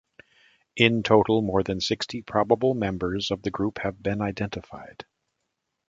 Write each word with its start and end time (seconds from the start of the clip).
In 0.75 1.03
total 1.03 1.43
more 1.43 1.61
than 1.61 1.79
sixty 1.79 2.23
probable 2.23 2.73
members 2.73 3.29
of 3.29 3.43
the 3.43 3.51
group 3.51 3.77
have 3.83 4.01
been 4.01 4.19
identified. 4.19 5.05